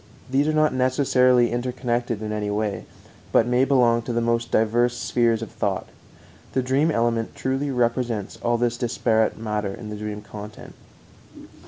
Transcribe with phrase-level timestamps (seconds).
[0.31, 2.85] These are not necessarily interconnected in any way,
[3.31, 5.85] but may belong to the most diverse spheres of thought.
[6.53, 10.73] The dream element truly represents all this disparate matter in the dream content.